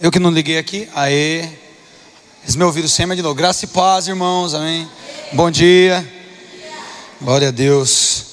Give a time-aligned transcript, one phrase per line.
[0.00, 0.88] Eu que não liguei aqui.
[0.94, 1.48] Aê.
[2.42, 3.34] Eles me ouviram sempre de novo.
[3.34, 4.54] Graça e paz, irmãos.
[4.54, 4.88] Amém.
[5.32, 6.06] Bom dia.
[7.20, 8.24] Glória a Deus.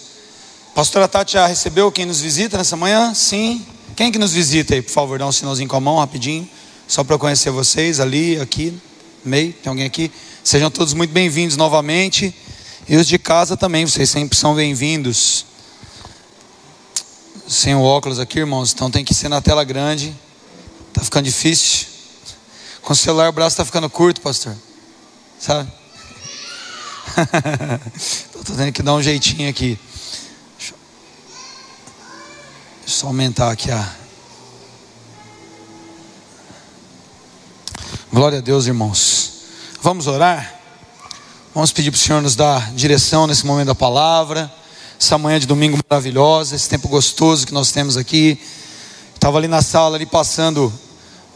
[0.74, 3.14] Pastora Tati recebeu quem nos visita nessa manhã?
[3.14, 3.66] Sim.
[3.96, 5.20] Quem que nos visita aí, por favor?
[5.20, 6.50] Dá um sinalzinho com a mão rapidinho.
[6.88, 8.80] Só para eu conhecer vocês ali, aqui,
[9.24, 9.54] meio.
[9.54, 10.12] Tem alguém aqui?
[10.44, 12.34] Sejam todos muito bem-vindos novamente.
[12.88, 15.46] E os de casa também, vocês sempre são bem-vindos.
[17.48, 20.16] Sem o óculos aqui, irmãos, então tem que ser na tela grande.
[20.98, 21.86] Tá ficando difícil.
[22.82, 24.56] Com o celular o braço está ficando curto, pastor.
[25.40, 25.72] Sabe?
[27.96, 29.78] Estou tendo que dar um jeitinho aqui.
[30.58, 30.78] Deixa eu
[32.88, 33.96] só aumentar aqui a.
[38.12, 39.34] Glória a Deus, irmãos.
[39.84, 40.60] Vamos orar?
[41.54, 44.52] Vamos pedir para o Senhor nos dar direção nesse momento da palavra.
[45.00, 48.42] Essa manhã de domingo maravilhosa, esse tempo gostoso que nós temos aqui.
[49.14, 50.74] Estava ali na sala, ali passando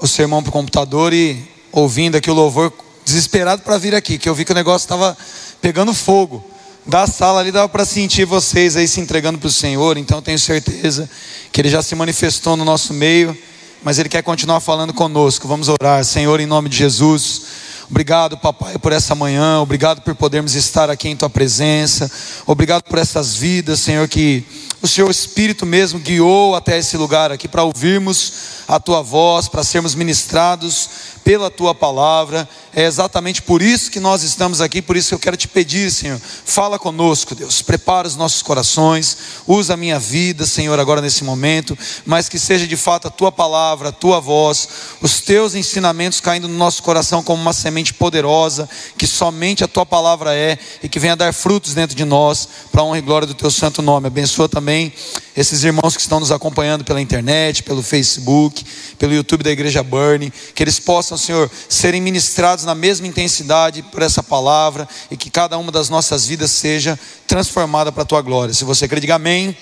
[0.02, 2.74] o sermão para o computador e ouvindo aqui o louvor,
[3.06, 5.16] desesperado para vir aqui, que eu vi que o negócio estava
[5.62, 6.44] pegando fogo.
[6.86, 10.40] Da sala ali dava para sentir vocês aí se entregando para o Senhor, então tenho
[10.40, 11.08] certeza
[11.52, 13.38] que Ele já se manifestou no nosso meio,
[13.84, 15.48] mas Ele quer continuar falando conosco.
[15.48, 17.44] Vamos orar, Senhor, em nome de Jesus.
[17.88, 19.60] Obrigado, papai, por essa manhã.
[19.62, 22.10] Obrigado por podermos estar aqui em tua presença.
[22.48, 24.44] Obrigado por essas vidas, Senhor, que
[24.82, 28.34] o Senhor Espírito mesmo guiou até esse lugar aqui para ouvirmos
[28.68, 30.90] a tua voz, para sermos ministrados
[31.24, 32.48] pela tua palavra.
[32.74, 35.92] É exatamente por isso que nós estamos aqui, por isso que eu quero te pedir,
[35.92, 37.62] Senhor, fala conosco, Deus.
[37.62, 42.66] Prepara os nossos corações, usa a minha vida, Senhor, agora nesse momento, mas que seja
[42.66, 44.68] de fato a tua palavra, a tua voz,
[45.02, 49.86] os teus ensinamentos caindo no nosso coração como uma semente poderosa, que somente a tua
[49.86, 53.28] palavra é e que venha dar frutos dentro de nós, para a honra e glória
[53.28, 54.08] do teu santo nome.
[54.08, 54.94] Abençoa também
[55.36, 58.66] esses irmãos que estão nos acompanhando pela internet, pelo Facebook,
[58.98, 64.02] pelo YouTube da Igreja Burn, que eles possam, Senhor, serem ministrados na mesma intensidade por
[64.02, 68.54] essa palavra e que cada uma das nossas vidas seja transformada para a tua glória.
[68.54, 69.56] Se você crê, diga amém.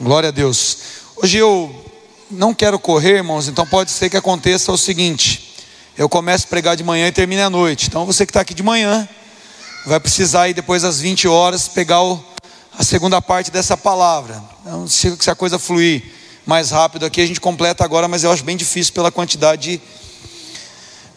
[0.00, 0.78] Glória a Deus.
[1.16, 1.74] Hoje eu
[2.30, 5.56] não quero correr, irmãos, então pode ser que aconteça o seguinte:
[5.96, 7.88] eu começo a pregar de manhã e termine à noite.
[7.88, 9.08] Então você que está aqui de manhã,
[9.86, 12.22] vai precisar ir depois às 20 horas pegar o
[12.78, 14.40] a segunda parte dessa palavra.
[14.60, 16.04] Então, se, se a coisa fluir
[16.46, 19.80] mais rápido aqui, a gente completa agora, mas eu acho bem difícil pela quantidade de,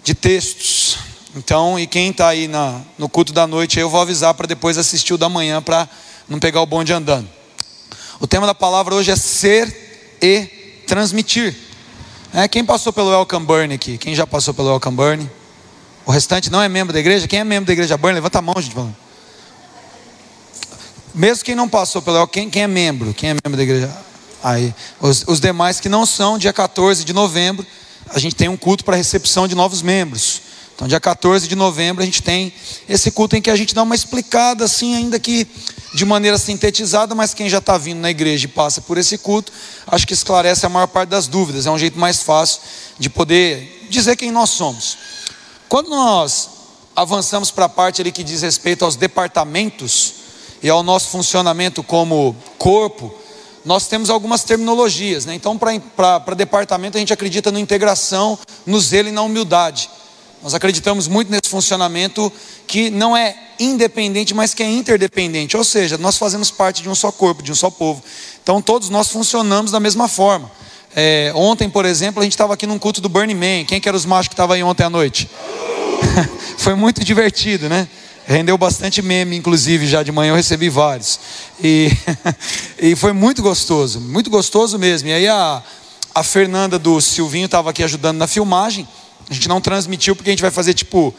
[0.04, 0.98] de textos.
[1.36, 4.78] Então, e quem está aí na, no culto da noite, eu vou avisar para depois
[4.78, 5.88] assistir o da manhã, para
[6.28, 7.28] não pegar o bonde andando.
[8.20, 10.46] O tema da palavra hoje é ser e
[10.88, 11.56] transmitir.
[12.34, 13.98] É, quem passou pelo Welcome Burn aqui?
[13.98, 15.32] Quem já passou pelo Welcome Burn?
[16.06, 17.28] O restante não é membro da igreja?
[17.28, 18.14] Quem é membro da igreja Burn?
[18.14, 18.76] Levanta a mão, gente.
[21.14, 23.14] Mesmo quem não passou pelo quem, quem é membro?
[23.14, 23.92] Quem é membro da igreja?
[24.44, 27.66] Aí, os, os demais que não são, dia 14 de novembro,
[28.14, 30.42] a gente tem um culto para recepção de novos membros.
[30.76, 32.52] Então, dia 14 de novembro, a gente tem
[32.90, 35.48] esse culto em que a gente dá uma explicada, assim, ainda que
[35.94, 39.52] de maneira sintetizada, mas quem já está vindo na igreja e passa por esse culto,
[39.88, 41.66] acho que esclarece a maior parte das dúvidas.
[41.66, 42.62] É um jeito mais fácil
[42.98, 44.98] de poder dizer quem nós somos.
[45.70, 46.50] Quando nós
[46.96, 50.22] avançamos para a parte ali que diz respeito aos departamentos,
[50.62, 53.14] e ao nosso funcionamento como corpo,
[53.64, 55.26] nós temos algumas terminologias.
[55.26, 55.36] Né?
[55.36, 59.90] Então, para departamento, a gente acredita na integração, no zelo e na humildade.
[60.44, 62.32] Nós acreditamos muito nesse funcionamento
[62.66, 65.56] que não é independente, mas que é interdependente.
[65.56, 68.04] Ou seja, nós fazemos parte de um só corpo, de um só povo.
[68.42, 70.52] Então, todos nós funcionamos da mesma forma.
[70.96, 73.66] É, ontem, por exemplo, a gente estava aqui num culto do Burning Man.
[73.66, 75.30] Quem que era os machos que estavam aí ontem à noite?
[76.58, 77.88] Foi muito divertido, né?
[78.32, 81.20] Rendeu bastante meme, inclusive, já de manhã eu recebi vários.
[81.62, 81.92] E,
[82.80, 85.10] e foi muito gostoso, muito gostoso mesmo.
[85.10, 85.62] E aí a,
[86.16, 88.88] a Fernanda do Silvinho estava aqui ajudando na filmagem.
[89.30, 91.14] A gente não transmitiu porque a gente vai fazer tipo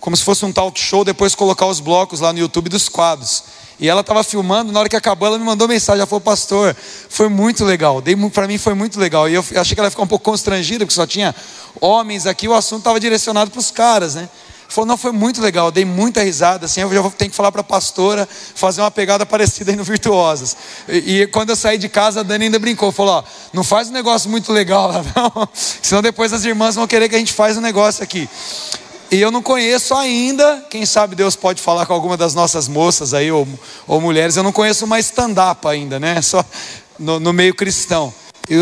[0.00, 3.44] como se fosse um talk show, depois colocar os blocos lá no YouTube dos quadros.
[3.78, 6.74] E ela estava filmando, na hora que acabou, ela me mandou mensagem, ela falou, pastor,
[7.10, 9.28] foi muito legal, para mim foi muito legal.
[9.28, 11.34] E eu achei que ela ficar um pouco constrangida, porque só tinha
[11.80, 14.28] homens aqui, o assunto estava direcionado para os caras, né?
[14.74, 17.52] Falou, não, foi muito legal, dei muita risada, assim, eu já vou ter que falar
[17.52, 20.56] para a pastora fazer uma pegada parecida aí no Virtuosas.
[20.88, 23.88] E, e, quando eu saí de casa, a Dani ainda brincou, falou, ó, não faz
[23.88, 27.32] um negócio muito legal lá não, senão depois as irmãs vão querer que a gente
[27.32, 28.28] faz um negócio aqui.
[29.12, 33.14] E eu não conheço ainda, quem sabe Deus pode falar com alguma das nossas moças
[33.14, 33.46] aí, ou,
[33.86, 36.44] ou mulheres, eu não conheço uma stand-up ainda, né, só
[36.98, 38.12] no, no meio cristão.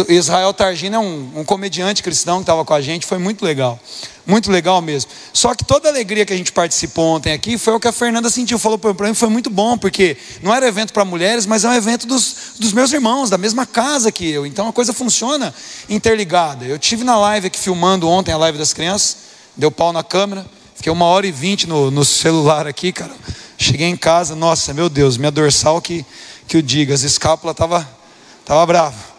[0.09, 3.81] Israel Targino é um, um comediante cristão que estava com a gente, foi muito legal.
[4.25, 5.11] Muito legal mesmo.
[5.33, 7.93] Só que toda a alegria que a gente participou ontem aqui foi o que a
[7.93, 8.57] Fernanda sentiu.
[8.57, 11.75] Falou para mim, foi muito bom, porque não era evento para mulheres, mas é um
[11.75, 14.47] evento dos, dos meus irmãos, da mesma casa que eu.
[14.47, 15.53] Então a coisa funciona
[15.89, 16.65] interligada.
[16.65, 19.17] Eu tive na live aqui filmando ontem a live das crianças,
[19.57, 20.47] deu pau na câmera,
[20.77, 23.13] fiquei uma hora e vinte no, no celular aqui, cara.
[23.59, 26.07] Cheguei em casa, nossa, meu Deus, minha dorsal que,
[26.47, 27.89] que o diga, as escápulas tava,
[28.45, 29.12] tava brava.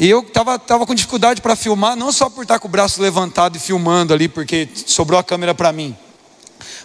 [0.00, 3.02] E eu estava tava com dificuldade para filmar, não só por estar com o braço
[3.02, 5.94] levantado e filmando ali, porque sobrou a câmera para mim,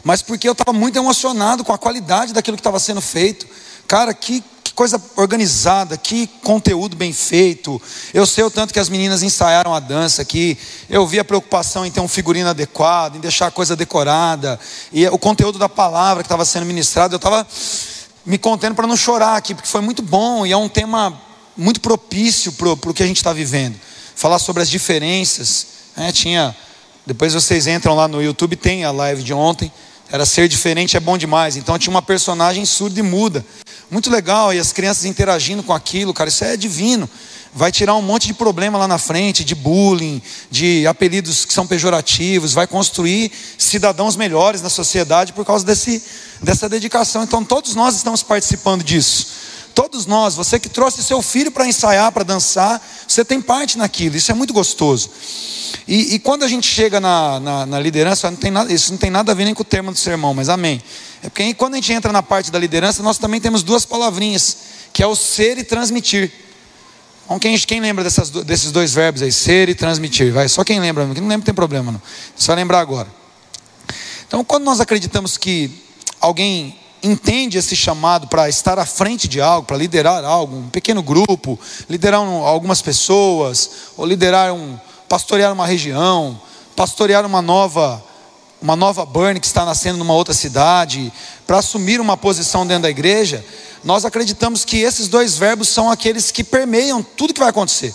[0.03, 3.47] mas porque eu estava muito emocionado com a qualidade daquilo que estava sendo feito.
[3.87, 7.81] Cara, que, que, coisa organizada, que conteúdo bem feito.
[8.13, 10.57] Eu sei o tanto que as meninas ensaiaram a dança aqui.
[10.89, 14.59] Eu vi a preocupação em ter um figurino adequado, em deixar a coisa decorada.
[14.91, 17.47] E o conteúdo da palavra que estava sendo ministrado, eu estava
[18.25, 21.24] me contendo para não chorar aqui, porque foi muito bom e é um tema
[21.57, 23.75] muito propício para o que a gente está vivendo.
[24.15, 25.67] Falar sobre as diferenças.
[25.95, 26.11] Né?
[26.11, 26.55] Tinha,
[27.05, 29.71] depois vocês entram lá no YouTube, tem a live de ontem.
[30.11, 31.55] Era ser diferente é bom demais.
[31.55, 33.45] Então tinha uma personagem surda e muda.
[33.89, 37.09] Muito legal, e as crianças interagindo com aquilo, cara, isso é divino.
[37.53, 40.21] Vai tirar um monte de problema lá na frente, de bullying,
[40.51, 46.03] de apelidos que são pejorativos, vai construir cidadãos melhores na sociedade por causa desse,
[46.41, 47.23] dessa dedicação.
[47.23, 49.44] Então todos nós estamos participando disso.
[49.75, 54.15] Todos nós, você que trouxe seu filho para ensaiar, para dançar, você tem parte naquilo,
[54.15, 55.09] isso é muito gostoso.
[55.85, 59.09] E, e quando a gente chega na, na, na, liderança, não nada, isso não tem
[59.09, 60.81] nada a ver nem com o termo do sermão, mas amém.
[61.21, 64.57] É porque quando a gente entra na parte da liderança, nós também temos duas palavrinhas,
[64.93, 66.31] que é o ser e transmitir.
[67.25, 70.31] Então, quem, quem lembra dessas, desses dois verbos aí, ser e transmitir?
[70.31, 72.01] Vai, só quem lembra, quem não lembra tem problema não.
[72.37, 73.09] Vai lembrar agora.
[74.25, 75.69] Então, quando nós acreditamos que
[76.21, 81.03] alguém entende esse chamado para estar à frente de algo, para liderar algo, um pequeno
[81.03, 81.59] grupo,
[81.89, 86.39] liderar um, algumas pessoas, ou liderar um, pastorear uma região,
[86.75, 88.03] pastorear uma nova,
[88.61, 91.13] uma nova burn que está nascendo numa outra cidade,
[91.45, 93.45] para assumir uma posição dentro da igreja,
[93.83, 97.93] nós acreditamos que esses dois verbos são aqueles que permeiam tudo que vai acontecer.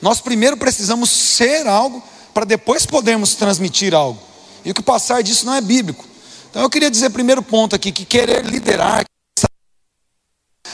[0.00, 2.02] Nós primeiro precisamos ser algo
[2.32, 4.18] para depois podermos transmitir algo.
[4.64, 6.09] E o que passar disso não é bíblico.
[6.50, 9.04] Então eu queria dizer primeiro ponto aqui que querer liderar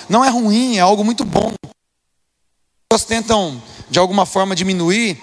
[0.08, 1.52] não é ruim, é algo muito bom.
[1.64, 5.20] As pessoas tentam de alguma forma diminuir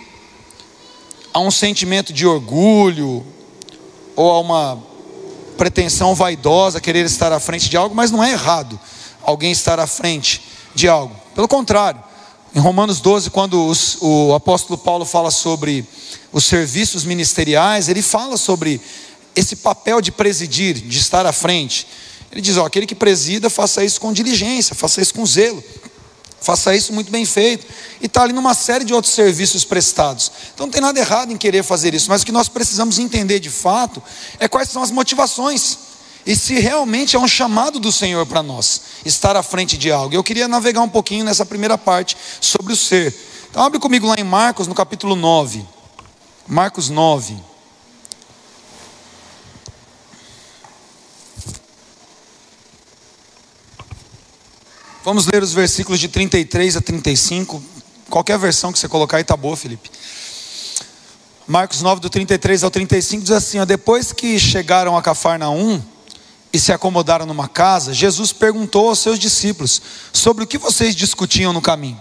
[1.33, 3.25] a um sentimento de orgulho
[4.15, 4.83] ou a uma
[5.57, 8.79] pretensão vaidosa querer estar à frente de algo, mas não é errado
[9.23, 10.43] alguém estar à frente
[10.75, 11.15] de algo.
[11.33, 12.03] Pelo contrário,
[12.53, 15.87] em Romanos 12, quando os, o apóstolo Paulo fala sobre
[16.31, 18.79] os serviços ministeriais, ele fala sobre
[19.35, 21.87] esse papel de presidir, de estar à frente.
[22.31, 25.63] Ele diz: ó, aquele que presida, faça isso com diligência, faça isso com zelo,
[26.41, 27.65] faça isso muito bem feito.
[28.01, 30.31] E está ali numa série de outros serviços prestados.
[30.53, 33.39] Então não tem nada errado em querer fazer isso, mas o que nós precisamos entender
[33.39, 34.01] de fato
[34.39, 35.77] é quais são as motivações.
[36.25, 40.15] E se realmente é um chamado do Senhor para nós, estar à frente de algo.
[40.15, 43.13] Eu queria navegar um pouquinho nessa primeira parte sobre o ser.
[43.49, 45.65] Então abre comigo lá em Marcos, no capítulo 9.
[46.47, 47.52] Marcos 9.
[55.03, 57.61] Vamos ler os versículos de 33 a 35.
[58.09, 59.91] Qualquer versão que você colocar aí tá boa, Felipe.
[61.45, 65.81] Marcos 9, do 33 ao 35 diz assim: ó, Depois que chegaram a Cafarnaum
[66.53, 69.81] e se acomodaram numa casa, Jesus perguntou aos seus discípulos
[70.13, 71.99] sobre o que vocês discutiam no caminho.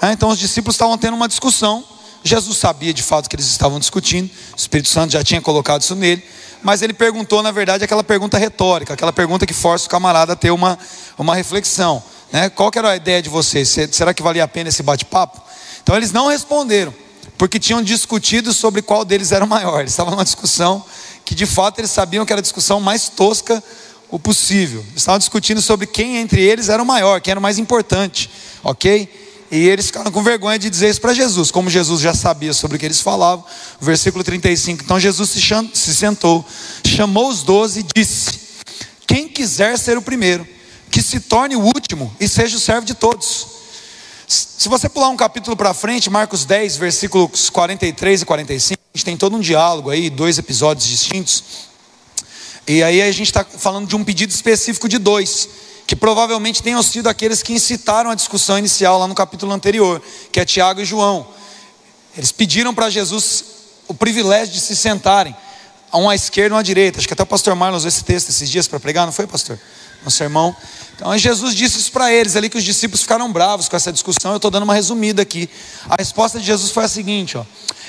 [0.00, 1.84] Ah, então os discípulos estavam tendo uma discussão.
[2.24, 5.94] Jesus sabia de fato que eles estavam discutindo, o Espírito Santo já tinha colocado isso
[5.94, 6.22] nele,
[6.62, 10.36] mas ele perguntou, na verdade, aquela pergunta retórica, aquela pergunta que força o camarada a
[10.36, 10.78] ter uma,
[11.18, 12.02] uma reflexão.
[12.32, 12.48] Né?
[12.48, 13.68] Qual era a ideia de vocês?
[13.90, 15.40] Será que valia a pena esse bate-papo?
[15.82, 16.94] Então eles não responderam,
[17.36, 19.80] porque tinham discutido sobre qual deles era o maior.
[19.80, 20.84] Eles estavam numa discussão
[21.24, 23.62] que de fato eles sabiam que era a discussão mais tosca
[24.10, 24.80] o possível.
[24.80, 28.30] Eles estavam discutindo sobre quem entre eles era o maior, quem era o mais importante,
[28.62, 29.08] ok?
[29.50, 32.76] E eles ficaram com vergonha de dizer isso para Jesus, como Jesus já sabia sobre
[32.76, 33.44] o que eles falavam.
[33.80, 34.84] Versículo 35.
[34.84, 36.44] Então Jesus se sentou,
[36.86, 38.30] chamou os doze e disse:
[39.08, 40.46] Quem quiser ser o primeiro
[40.90, 43.46] que se torne o último e seja o servo de todos.
[44.26, 49.04] Se você pular um capítulo para frente, Marcos 10, versículos 43 e 45, a gente
[49.04, 51.42] tem todo um diálogo aí, dois episódios distintos.
[52.66, 55.48] E aí a gente está falando de um pedido específico de dois,
[55.86, 60.38] que provavelmente tenham sido aqueles que incitaram a discussão inicial lá no capítulo anterior, que
[60.38, 61.26] é Tiago e João.
[62.16, 63.44] Eles pediram para Jesus
[63.88, 65.34] o privilégio de se sentarem,
[65.92, 66.98] um à esquerda e um à direita.
[66.98, 69.26] Acho que até o pastor Marlon usou esse texto esses dias para pregar, não foi,
[69.26, 69.58] pastor?
[70.04, 70.54] No sermão.
[70.94, 74.32] Então Jesus disse isso para eles ali que os discípulos ficaram bravos com essa discussão.
[74.32, 75.48] Eu estou dando uma resumida aqui.
[75.88, 77.44] A resposta de Jesus foi a seguinte: ó,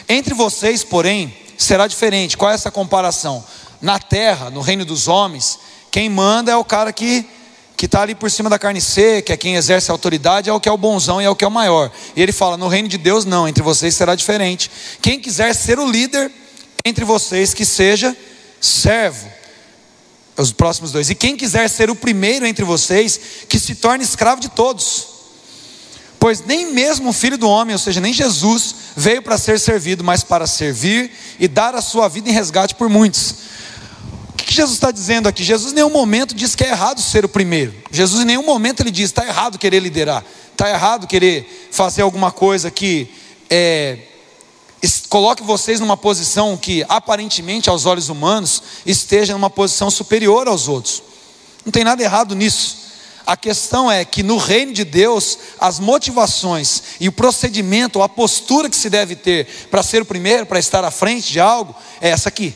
[0.07, 2.37] entre vocês, porém, será diferente.
[2.37, 3.43] Qual é essa comparação?
[3.81, 7.25] Na terra, no reino dos homens, quem manda é o cara que
[7.81, 10.59] que está ali por cima da carne seca, é quem exerce a autoridade, é o
[10.59, 11.91] que é o bonzão e é o que é o maior.
[12.15, 14.69] E ele fala: no reino de Deus, não, entre vocês será diferente.
[15.01, 16.31] Quem quiser ser o líder
[16.85, 18.15] entre vocês, que seja
[18.59, 19.27] servo.
[20.41, 21.09] Os próximos dois.
[21.09, 25.07] E quem quiser ser o primeiro entre vocês, que se torne escravo de todos.
[26.19, 30.03] Pois nem mesmo o filho do homem, ou seja, nem Jesus, veio para ser servido,
[30.03, 33.35] mas para servir e dar a sua vida em resgate por muitos
[34.51, 35.45] que Jesus está dizendo aqui?
[35.45, 37.73] Jesus em nenhum momento diz que é errado ser o primeiro.
[37.89, 42.33] Jesus em nenhum momento ele diz está errado querer liderar, está errado querer fazer alguma
[42.33, 43.09] coisa que
[43.49, 43.97] é,
[45.09, 51.03] coloque vocês numa posição que aparentemente aos olhos humanos esteja numa posição superior aos outros.
[51.65, 52.81] Não tem nada errado nisso.
[53.25, 58.69] A questão é que no reino de Deus, as motivações e o procedimento, a postura
[58.69, 62.09] que se deve ter para ser o primeiro, para estar à frente de algo, é
[62.09, 62.55] essa aqui.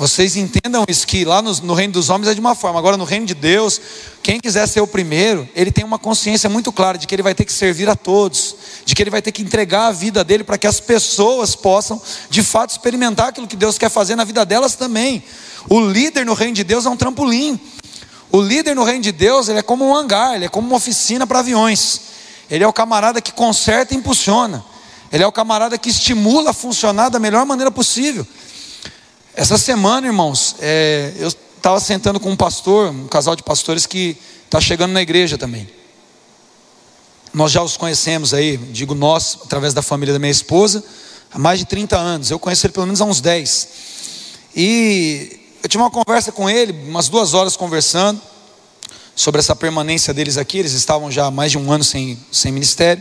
[0.00, 2.96] Vocês entendam isso, que lá no, no, reino dos homens é de uma forma, agora
[2.96, 3.78] no reino de Deus,
[4.22, 7.34] quem quiser ser o primeiro, ele tem uma consciência muito clara de que ele vai
[7.34, 10.42] ter que servir a todos, de que ele vai ter que entregar a vida dele
[10.42, 14.42] para que as pessoas possam de fato experimentar aquilo que Deus quer fazer na vida
[14.46, 15.22] delas também.
[15.68, 17.60] O líder no reino de Deus é um trampolim.
[18.32, 20.78] O líder no reino de Deus, ele é como um hangar, ele é como uma
[20.78, 22.00] oficina para aviões.
[22.50, 24.64] Ele é o camarada que conserta e impulsiona.
[25.12, 28.26] Ele é o camarada que estimula a funcionar da melhor maneira possível.
[29.34, 34.16] Essa semana, irmãos, é, eu estava sentando com um pastor, um casal de pastores que
[34.44, 35.68] está chegando na igreja também.
[37.32, 40.82] Nós já os conhecemos aí, digo nós, através da família da minha esposa,
[41.32, 42.30] há mais de 30 anos.
[42.30, 43.68] Eu conheço ele pelo menos há uns 10.
[44.56, 48.20] E eu tive uma conversa com ele, umas duas horas conversando,
[49.14, 50.58] sobre essa permanência deles aqui.
[50.58, 53.00] Eles estavam já há mais de um ano sem, sem ministério.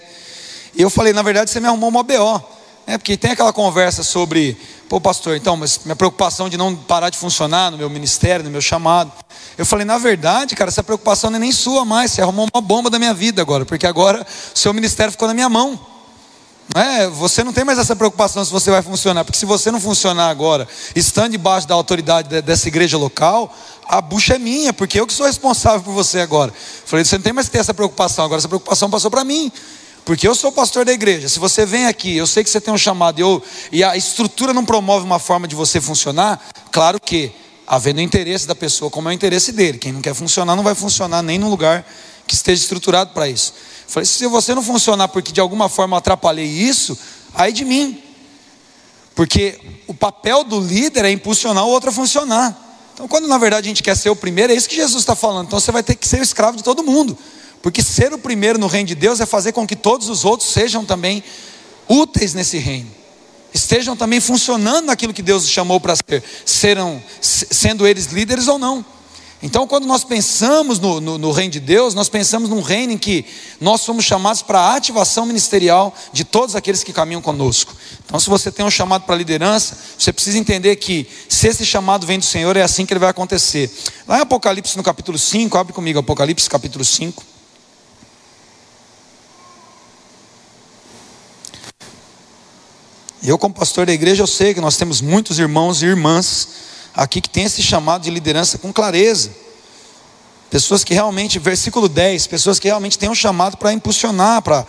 [0.75, 2.58] E eu falei, na verdade, você me arrumou uma BO.
[2.89, 4.57] É, porque tem aquela conversa sobre
[4.89, 8.49] Pô, pastor, então, mas minha preocupação de não parar de funcionar no meu ministério, no
[8.49, 9.11] meu chamado.
[9.55, 12.11] Eu falei, na verdade, cara, essa preocupação não é nem sua mais.
[12.11, 15.35] Você arrumou uma bomba da minha vida agora, porque agora o seu ministério ficou na
[15.35, 15.79] minha mão.
[16.73, 17.05] É?
[17.07, 20.29] Você não tem mais essa preocupação se você vai funcionar, porque se você não funcionar
[20.29, 23.55] agora, estando debaixo da autoridade dessa igreja local,
[23.87, 26.51] a bucha é minha, porque eu que sou responsável por você agora.
[26.85, 29.51] Falei, você não tem mais que ter essa preocupação, agora essa preocupação passou para mim.
[30.05, 31.29] Porque eu sou pastor da igreja.
[31.29, 33.95] Se você vem aqui, eu sei que você tem um chamado e, eu, e a
[33.95, 36.41] estrutura não promove uma forma de você funcionar,
[36.71, 37.31] claro que,
[37.67, 39.77] havendo interesse da pessoa, como é o interesse dele.
[39.77, 41.85] Quem não quer funcionar, não vai funcionar nem num lugar
[42.25, 43.53] que esteja estruturado para isso.
[43.85, 46.97] Eu falei, se você não funcionar porque de alguma forma eu atrapalhei isso,
[47.33, 48.01] aí de mim.
[49.15, 52.57] Porque o papel do líder é impulsionar o outro a funcionar.
[52.93, 55.15] Então, quando na verdade a gente quer ser o primeiro, é isso que Jesus está
[55.15, 55.47] falando.
[55.47, 57.17] Então você vai ter que ser o escravo de todo mundo.
[57.61, 60.49] Porque ser o primeiro no reino de Deus é fazer com que todos os outros
[60.49, 61.23] sejam também
[61.87, 62.89] úteis nesse reino.
[63.53, 68.85] Estejam também funcionando naquilo que Deus chamou para ser, serão, sendo eles líderes ou não.
[69.41, 72.97] Então, quando nós pensamos no, no, no, reino de Deus, nós pensamos num reino em
[72.97, 73.25] que
[73.59, 77.73] nós somos chamados para a ativação ministerial de todos aqueles que caminham conosco.
[78.05, 82.05] Então, se você tem um chamado para liderança, você precisa entender que, se esse chamado
[82.05, 83.71] vem do Senhor, é assim que ele vai acontecer.
[84.05, 87.28] Lá em Apocalipse, no capítulo 5, abre comigo Apocalipse, capítulo 5.
[93.21, 96.47] Eu, como pastor da igreja, eu sei que nós temos muitos irmãos e irmãs
[96.95, 99.29] aqui que têm esse chamado de liderança com clareza.
[100.49, 104.65] Pessoas que realmente, versículo 10, pessoas que realmente têm um chamado para impulsionar, para,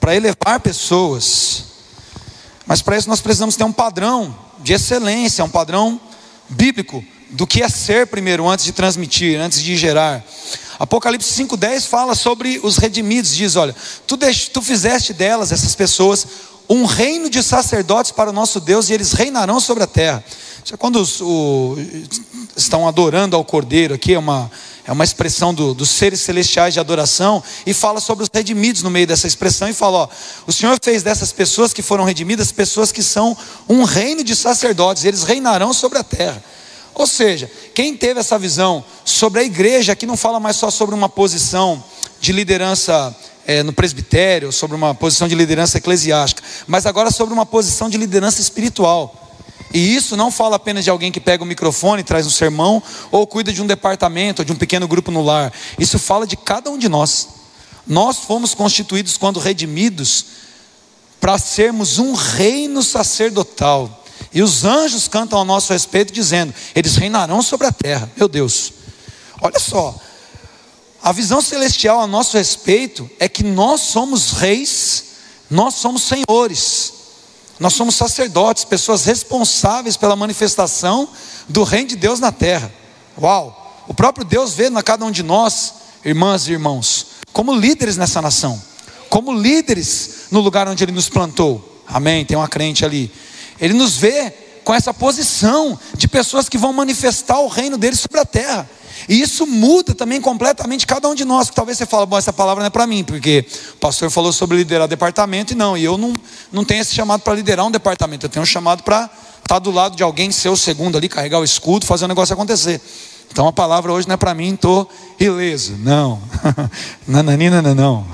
[0.00, 1.64] para elevar pessoas.
[2.66, 6.00] Mas para isso nós precisamos ter um padrão de excelência, um padrão
[6.48, 10.24] bíblico do que é ser primeiro, antes de transmitir, antes de gerar.
[10.80, 13.74] Apocalipse 5,10 fala sobre os redimidos, diz: olha,
[14.04, 16.26] tu, deix, tu fizeste delas, essas pessoas,
[16.68, 20.24] um reino de sacerdotes para o nosso Deus e eles reinarão sobre a terra.
[20.78, 21.76] Quando os, o,
[22.56, 24.50] estão adorando ao Cordeiro, aqui é uma,
[24.86, 28.90] é uma expressão do, dos seres celestiais de adoração, e fala sobre os redimidos no
[28.90, 30.08] meio dessa expressão, e fala: ó,
[30.46, 33.36] o Senhor fez dessas pessoas que foram redimidas pessoas que são
[33.68, 36.42] um reino de sacerdotes, eles reinarão sobre a terra.
[36.94, 40.94] Ou seja, quem teve essa visão sobre a igreja, aqui não fala mais só sobre
[40.94, 41.82] uma posição
[42.20, 43.14] de liderança
[43.46, 47.98] é, no presbitério, sobre uma posição de liderança eclesiástica, mas agora sobre uma posição de
[47.98, 49.20] liderança espiritual.
[49.72, 53.26] E isso não fala apenas de alguém que pega o microfone, traz um sermão, ou
[53.26, 55.52] cuida de um departamento, ou de um pequeno grupo no lar.
[55.76, 57.28] Isso fala de cada um de nós.
[57.84, 60.26] Nós fomos constituídos, quando redimidos,
[61.20, 64.03] para sermos um reino sacerdotal.
[64.34, 68.10] E os anjos cantam ao nosso respeito, dizendo: Eles reinarão sobre a terra.
[68.16, 68.72] Meu Deus.
[69.40, 69.94] Olha só,
[71.02, 75.04] a visão celestial a nosso respeito é que nós somos reis,
[75.50, 76.92] nós somos senhores,
[77.60, 81.08] nós somos sacerdotes, pessoas responsáveis pela manifestação
[81.48, 82.72] do reino de Deus na terra.
[83.20, 83.84] Uau!
[83.86, 85.74] O próprio Deus vê na cada um de nós,
[86.04, 88.60] irmãs e irmãos, como líderes nessa nação,
[89.10, 91.82] como líderes no lugar onde Ele nos plantou.
[91.86, 92.24] Amém?
[92.24, 93.12] Tem uma crente ali.
[93.60, 94.32] Ele nos vê
[94.64, 98.68] com essa posição de pessoas que vão manifestar o reino dele sobre a terra.
[99.08, 101.50] E isso muda também completamente cada um de nós.
[101.50, 103.44] Que talvez você fale, bom, essa palavra não é para mim, porque
[103.74, 106.14] o pastor falou sobre liderar departamento e não, e eu não,
[106.50, 109.58] não tenho esse chamado para liderar um departamento, eu tenho um chamado para estar tá
[109.58, 112.80] do lado de alguém, ser o segundo ali, carregar o escudo, fazer o negócio acontecer.
[113.30, 115.76] Então a palavra hoje não é para mim, estou ileso.
[115.78, 116.22] Não,
[117.06, 118.06] nananina, não, não.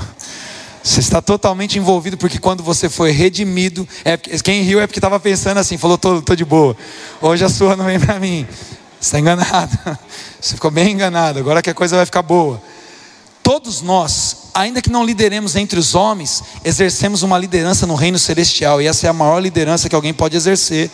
[0.82, 5.20] Você está totalmente envolvido porque quando você foi redimido, é, quem riu é porque estava
[5.20, 6.76] pensando assim, falou, tô, tô de boa.
[7.20, 8.46] Hoje a sua não vem para mim.
[8.99, 9.78] Você está enganado.
[10.40, 11.38] Você ficou bem enganado.
[11.38, 12.62] Agora que a coisa vai ficar boa.
[13.42, 18.80] Todos nós, ainda que não lideremos entre os homens, exercemos uma liderança no reino celestial.
[18.80, 20.90] E essa é a maior liderança que alguém pode exercer.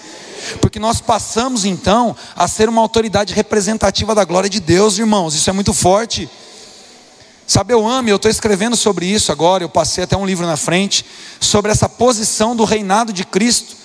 [0.60, 5.34] Porque nós passamos então a ser uma autoridade representativa da glória de Deus, irmãos.
[5.34, 6.28] Isso é muito forte.
[7.46, 9.62] Sabe, eu amo, eu estou escrevendo sobre isso agora.
[9.62, 11.04] Eu passei até um livro na frente
[11.40, 13.76] sobre essa posição do reinado de Cristo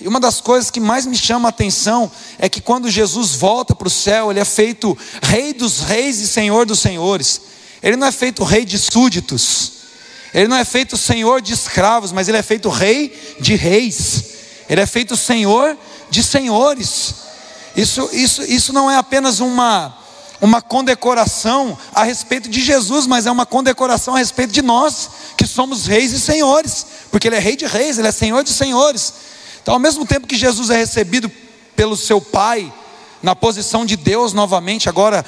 [0.00, 3.74] e uma das coisas que mais me chama a atenção é que quando Jesus volta
[3.74, 7.40] para o céu, ele é feito rei dos reis e senhor dos senhores.
[7.82, 9.72] Ele não é feito rei de súditos.
[10.32, 14.24] Ele não é feito senhor de escravos, mas ele é feito rei de reis.
[14.70, 15.76] Ele é feito senhor
[16.08, 17.14] de senhores.
[17.76, 19.98] Isso, isso, isso não é apenas uma,
[20.40, 25.46] uma condecoração a respeito de Jesus, mas é uma condecoração a respeito de nós, que
[25.46, 29.12] somos reis e senhores, porque Ele é rei de reis, Ele é senhor de senhores.
[29.62, 31.30] Então, ao mesmo tempo que Jesus é recebido
[31.76, 32.72] pelo seu Pai,
[33.22, 35.24] na posição de Deus novamente, agora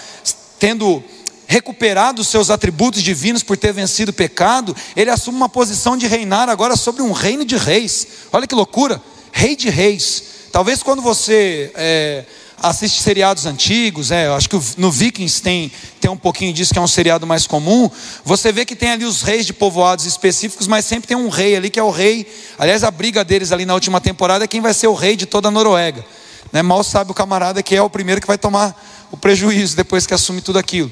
[0.59, 1.03] tendo
[1.47, 6.07] recuperado os seus atributos divinos por ter vencido o pecado, ele assume uma posição de
[6.07, 8.07] reinar agora sobre um reino de reis.
[8.33, 9.03] Olha que loucura!
[9.31, 10.23] Rei de reis.
[10.51, 12.25] Talvez quando você é,
[12.63, 16.83] assiste seriados antigos, é, acho que no Vikings tem, tem um pouquinho disso, que é
[16.83, 17.91] um seriado mais comum.
[18.25, 21.57] Você vê que tem ali os reis de povoados específicos, mas sempre tem um rei
[21.57, 22.27] ali que é o rei.
[22.59, 25.27] Aliás, a briga deles ali na última temporada é quem vai ser o rei de
[25.27, 26.05] toda a Noruega.
[26.53, 26.63] Né?
[26.63, 30.15] Mal sabe o camarada que é o primeiro que vai tomar o prejuízo depois que
[30.15, 30.91] assume tudo aquilo.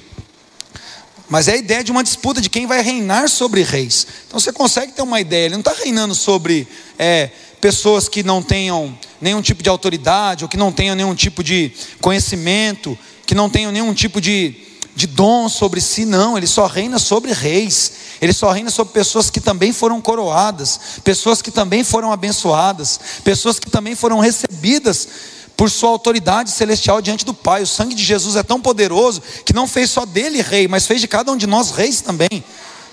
[1.28, 4.04] Mas é a ideia de uma disputa de quem vai reinar sobre reis.
[4.26, 6.66] Então você consegue ter uma ideia, ele não está reinando sobre.
[6.98, 7.30] É,
[7.60, 11.72] pessoas que não tenham nenhum tipo de autoridade, ou que não tenham nenhum tipo de
[12.00, 14.54] conhecimento, que não tenham nenhum tipo de,
[14.96, 19.30] de dom sobre si, não, ele só reina sobre reis, ele só reina sobre pessoas
[19.30, 25.08] que também foram coroadas, pessoas que também foram abençoadas, pessoas que também foram recebidas
[25.56, 27.62] por sua autoridade celestial diante do Pai.
[27.62, 31.02] O sangue de Jesus é tão poderoso que não fez só dele rei, mas fez
[31.02, 32.42] de cada um de nós reis também.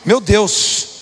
[0.04, 0.97] Meu Deus,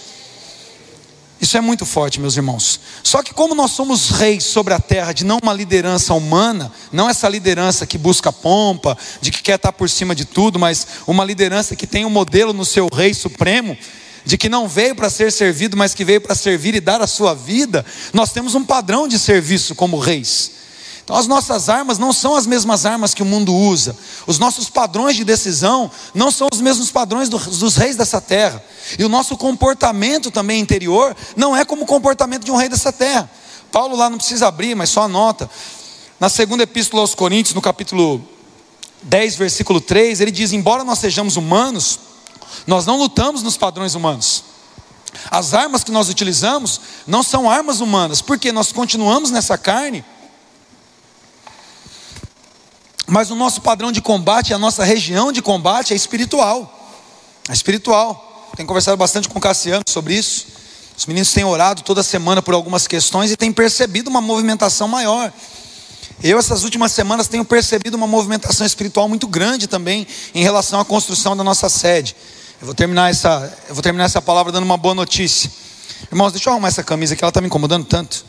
[1.45, 2.79] isso é muito forte, meus irmãos.
[3.03, 7.08] Só que, como nós somos reis sobre a terra, de não uma liderança humana, não
[7.10, 11.23] essa liderança que busca pompa, de que quer estar por cima de tudo, mas uma
[11.23, 13.77] liderança que tem um modelo no seu rei supremo,
[14.25, 17.08] de que não veio para ser servido, mas que veio para servir e dar a
[17.08, 20.64] sua vida, nós temos um padrão de serviço como reis.
[21.05, 23.95] Então, as nossas armas não são as mesmas armas que o mundo usa.
[24.25, 28.61] Os nossos padrões de decisão não são os mesmos padrões dos, dos reis dessa terra.
[28.97, 32.91] E o nosso comportamento também interior não é como o comportamento de um rei dessa
[32.91, 33.29] terra.
[33.71, 35.47] Paulo lá não precisa abrir, mas só anota.
[36.19, 38.19] Na segunda epístola aos Coríntios, no capítulo
[39.03, 41.99] 10, versículo 3, ele diz: Embora nós sejamos humanos,
[42.65, 44.43] nós não lutamos nos padrões humanos.
[45.29, 50.03] As armas que nós utilizamos não são armas humanas, porque nós continuamos nessa carne
[53.07, 56.71] mas o nosso padrão de combate, a nossa região de combate é espiritual.
[57.49, 58.49] É espiritual.
[58.55, 60.47] Tenho conversado bastante com o Cassiano sobre isso.
[60.97, 65.31] Os meninos têm orado toda semana por algumas questões e têm percebido uma movimentação maior.
[66.23, 70.85] Eu, essas últimas semanas, tenho percebido uma movimentação espiritual muito grande também em relação à
[70.85, 72.15] construção da nossa sede.
[72.61, 75.51] Eu vou terminar essa, eu vou terminar essa palavra dando uma boa notícia.
[76.09, 78.25] Irmãos, deixa eu arrumar essa camisa que ela está me incomodando tanto.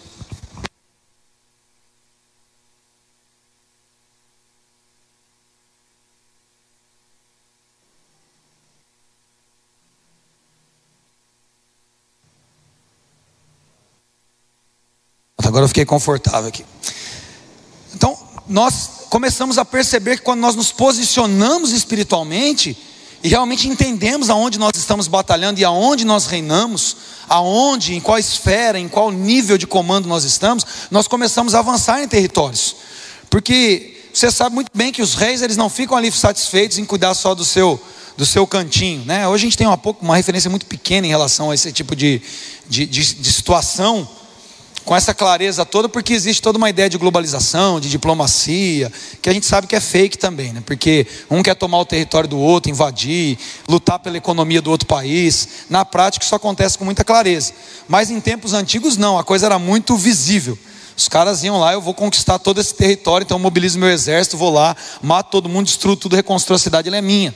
[15.56, 16.66] Agora eu fiquei confortável aqui.
[17.94, 18.14] Então,
[18.46, 22.76] nós começamos a perceber que quando nós nos posicionamos espiritualmente
[23.24, 26.94] e realmente entendemos aonde nós estamos batalhando e aonde nós reinamos,
[27.26, 32.02] aonde, em qual esfera, em qual nível de comando nós estamos, nós começamos a avançar
[32.02, 32.76] em territórios.
[33.30, 37.14] Porque você sabe muito bem que os reis eles não ficam ali satisfeitos em cuidar
[37.14, 37.80] só do seu
[38.14, 39.26] do seu cantinho, né?
[39.26, 42.20] Hoje a gente tem uma, uma referência muito pequena em relação a esse tipo de,
[42.66, 44.06] de, de, de situação,
[44.86, 49.32] com essa clareza toda, porque existe toda uma ideia de globalização, de diplomacia, que a
[49.32, 50.62] gente sabe que é fake também, né?
[50.64, 53.36] Porque um quer tomar o território do outro, invadir,
[53.68, 55.48] lutar pela economia do outro país.
[55.68, 57.52] Na prática isso acontece com muita clareza.
[57.88, 60.56] Mas em tempos antigos não, a coisa era muito visível.
[60.96, 64.36] Os caras iam lá, eu vou conquistar todo esse território, então eu mobilizo meu exército,
[64.36, 67.34] vou lá, mato todo mundo, destruo tudo, reconstruo a cidade, ela é minha.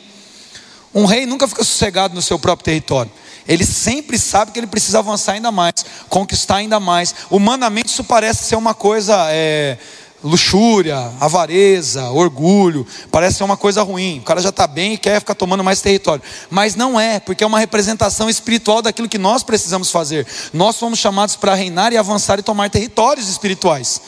[0.95, 3.11] Um rei nunca fica sossegado no seu próprio território.
[3.47, 5.75] Ele sempre sabe que ele precisa avançar ainda mais,
[6.09, 7.15] conquistar ainda mais.
[7.31, 9.79] Humanamente isso parece ser uma coisa é,
[10.23, 14.19] luxúria, avareza, orgulho, parece ser uma coisa ruim.
[14.19, 16.23] O cara já está bem e quer ficar tomando mais território.
[16.51, 20.27] Mas não é, porque é uma representação espiritual daquilo que nós precisamos fazer.
[20.53, 24.01] Nós fomos chamados para reinar e avançar e tomar territórios espirituais.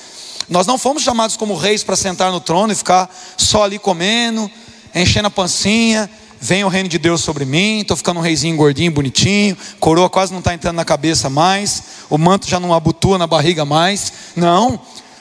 [0.49, 4.51] Nós não fomos chamados como reis para sentar no trono e ficar só ali comendo,
[4.95, 6.11] enchendo a pancinha.
[6.45, 10.33] Vem o reino de Deus sobre mim, estou ficando um reizinho gordinho, bonitinho, coroa quase
[10.33, 14.13] não está entrando na cabeça mais, o manto já não abutua na barriga mais.
[14.35, 14.81] Não,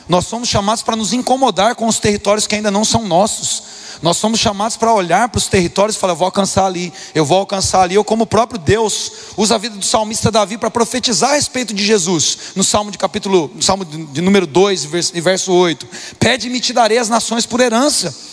[0.09, 3.61] nós somos chamados para nos incomodar com os territórios que ainda não são nossos.
[4.01, 7.23] Nós somos chamados para olhar para os territórios e falar: eu vou alcançar ali, eu
[7.23, 7.95] vou alcançar ali.
[7.99, 11.71] Ou como o próprio Deus usa a vida do salmista Davi para profetizar a respeito
[11.71, 16.59] de Jesus, no Salmo de capítulo, no Salmo de, número 2, verso, verso 8: Pede-me
[16.59, 18.31] te darei as nações por herança.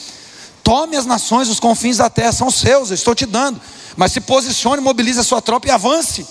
[0.69, 3.59] Tome as nações, os confins da terra são seus, eu estou te dando.
[3.97, 6.27] Mas se posicione, mobilize a sua tropa e avance.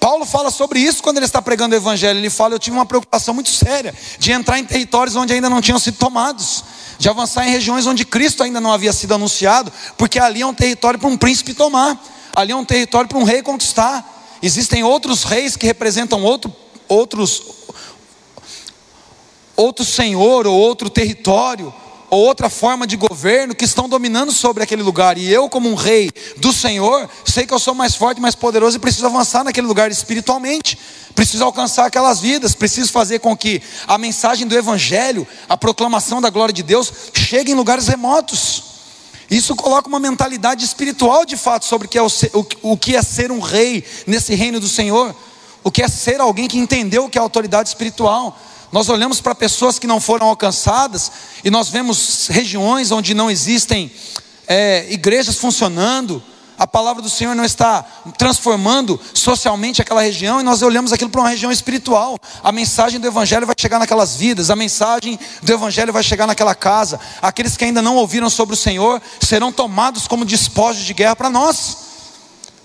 [0.00, 2.18] Paulo fala sobre isso quando ele está pregando o evangelho.
[2.18, 5.60] Ele fala: Eu tive uma preocupação muito séria de entrar em territórios onde ainda não
[5.60, 6.64] tinham sido tomados,
[6.98, 10.54] de avançar em regiões onde Cristo ainda não havia sido anunciado, porque ali é um
[10.54, 12.02] território para um príncipe tomar,
[12.34, 14.38] ali é um território para um rei conquistar.
[14.40, 16.50] Existem outros reis que representam outro,
[16.88, 17.42] outros,
[19.54, 21.74] outro senhor ou outro território
[22.10, 25.18] ou outra forma de governo que estão dominando sobre aquele lugar.
[25.18, 28.76] E eu, como um rei do Senhor, sei que eu sou mais forte, mais poderoso
[28.76, 30.78] e preciso avançar naquele lugar espiritualmente.
[31.14, 36.30] Preciso alcançar aquelas vidas, preciso fazer com que a mensagem do Evangelho, a proclamação da
[36.30, 38.62] glória de Deus, chegue em lugares remotos.
[39.30, 42.10] Isso coloca uma mentalidade espiritual de fato sobre o que é, o,
[42.62, 45.14] o que é ser um rei nesse reino do Senhor,
[45.64, 48.38] o que é ser alguém que entendeu o que é autoridade espiritual.
[48.72, 51.10] Nós olhamos para pessoas que não foram alcançadas
[51.44, 53.90] e nós vemos regiões onde não existem
[54.46, 56.22] é, igrejas funcionando,
[56.58, 57.84] a palavra do Senhor não está
[58.16, 62.18] transformando socialmente aquela região, e nós olhamos aquilo para uma região espiritual.
[62.42, 66.54] A mensagem do Evangelho vai chegar naquelas vidas, a mensagem do Evangelho vai chegar naquela
[66.54, 66.98] casa.
[67.20, 71.28] Aqueles que ainda não ouviram sobre o Senhor serão tomados como despojos de guerra para
[71.28, 71.76] nós.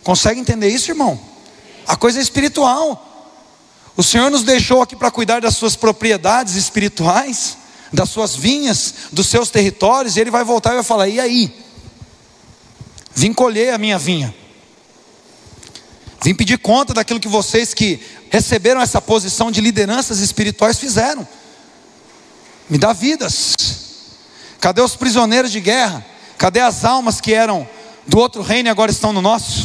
[0.03, 1.19] Consegue entender isso, irmão?
[1.85, 3.10] A coisa é espiritual.
[3.95, 7.57] O Senhor nos deixou aqui para cuidar das suas propriedades espirituais,
[7.91, 11.53] das suas vinhas, dos seus territórios, e Ele vai voltar e vai falar: e aí?
[13.13, 14.33] Vim colher a minha vinha,
[16.23, 17.99] vim pedir conta daquilo que vocês que
[18.29, 21.27] receberam essa posição de lideranças espirituais fizeram.
[22.69, 23.55] Me dá vidas.
[24.61, 26.05] Cadê os prisioneiros de guerra?
[26.37, 27.67] Cadê as almas que eram
[28.07, 29.60] do outro reino e agora estão no nosso?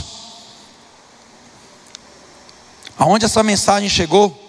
[2.98, 4.42] Aonde essa mensagem chegou.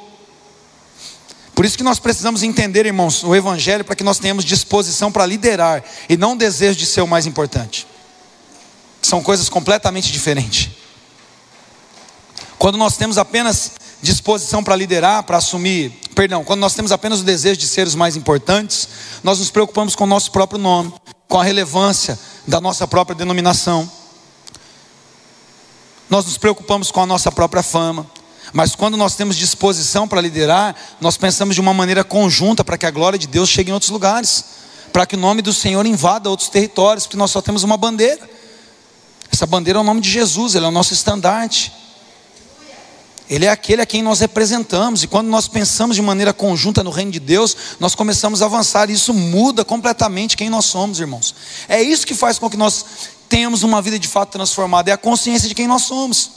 [1.53, 5.25] Por isso que nós precisamos entender, irmãos, o Evangelho para que nós tenhamos disposição para
[5.25, 7.87] liderar e não desejo de ser o mais importante.
[9.01, 10.69] São coisas completamente diferentes.
[12.59, 17.23] Quando nós temos apenas disposição para liderar, para assumir, perdão, quando nós temos apenas o
[17.23, 18.87] desejo de ser os mais importantes,
[19.23, 20.93] nós nos preocupamos com o nosso próprio nome,
[21.27, 23.89] com a relevância da nossa própria denominação.
[26.09, 28.09] Nós nos preocupamos com a nossa própria fama,
[28.53, 32.85] mas quando nós temos disposição para liderar, nós pensamos de uma maneira conjunta para que
[32.85, 34.43] a glória de Deus chegue em outros lugares,
[34.93, 38.27] para que o nome do Senhor invada outros territórios, porque nós só temos uma bandeira.
[39.31, 41.71] Essa bandeira é o nome de Jesus, ele é o nosso estandarte.
[43.29, 46.89] Ele é aquele a quem nós representamos, e quando nós pensamos de maneira conjunta no
[46.89, 51.35] reino de Deus, nós começamos a avançar, e isso muda completamente quem nós somos, irmãos.
[51.67, 52.85] É isso que faz com que nós
[53.27, 56.36] tenhamos uma vida de fato transformada, é a consciência de quem nós somos.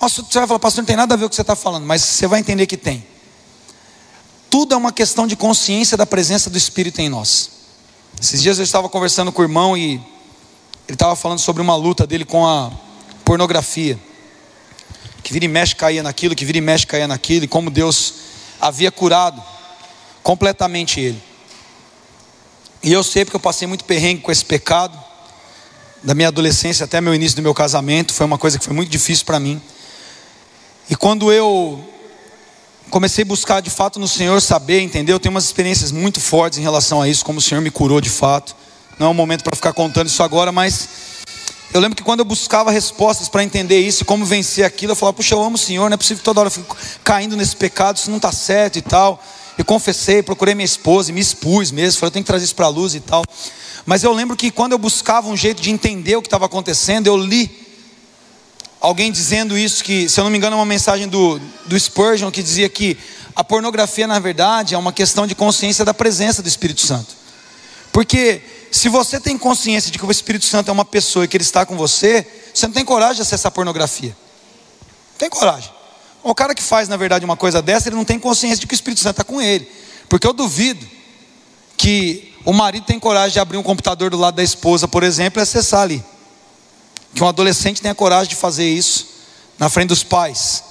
[0.00, 1.84] Você vai falar, pastor, não tem nada a ver com o que você está falando,
[1.84, 3.04] mas você vai entender que tem.
[4.48, 7.50] Tudo é uma questão de consciência da presença do Espírito em nós.
[8.20, 9.94] Esses dias eu estava conversando com o irmão e
[10.86, 12.70] ele estava falando sobre uma luta dele com a
[13.24, 13.98] pornografia.
[15.22, 18.14] Que vira e mexe caía naquilo, que vira e mexe caía naquilo, e como Deus
[18.60, 19.42] havia curado
[20.22, 21.22] completamente ele.
[22.82, 24.96] E eu sei porque eu passei muito perrengue com esse pecado,
[26.02, 28.88] da minha adolescência até meu início do meu casamento, foi uma coisa que foi muito
[28.88, 29.60] difícil para mim.
[30.90, 31.84] E quando eu
[32.88, 35.12] comecei a buscar de fato no Senhor saber, entender.
[35.12, 38.00] Eu tenho umas experiências muito fortes em relação a isso, como o Senhor me curou
[38.00, 38.56] de fato.
[38.98, 40.88] Não é o momento para ficar contando isso agora, mas
[41.72, 45.16] eu lembro que quando eu buscava respostas para entender isso, como vencer aquilo, eu falava,
[45.16, 47.54] puxa, eu amo o Senhor, não é possível que toda hora eu fico caindo nesse
[47.54, 49.22] pecado, isso não está certo e tal.
[49.58, 52.54] Eu confessei, procurei minha esposa e me expus mesmo, falei, eu tenho que trazer isso
[52.54, 53.22] para a luz e tal.
[53.84, 57.06] Mas eu lembro que quando eu buscava um jeito de entender o que estava acontecendo,
[57.06, 57.67] eu li
[58.80, 62.30] alguém dizendo isso, que, se eu não me engano, é uma mensagem do, do Spurgeon
[62.30, 62.96] que dizia que
[63.34, 67.16] a pornografia, na verdade, é uma questão de consciência da presença do Espírito Santo.
[67.92, 71.36] Porque se você tem consciência de que o Espírito Santo é uma pessoa e que
[71.36, 74.16] ele está com você, você não tem coragem de acessar pornografia.
[75.12, 75.70] Não tem coragem.
[76.22, 78.74] O cara que faz, na verdade, uma coisa dessa, ele não tem consciência de que
[78.74, 79.70] o Espírito Santo está com ele.
[80.08, 80.86] Porque eu duvido
[81.76, 85.40] que o marido tem coragem de abrir um computador do lado da esposa, por exemplo,
[85.40, 86.04] e acessar ali.
[87.14, 89.06] Que um adolescente tenha coragem de fazer isso
[89.58, 90.62] na frente dos pais.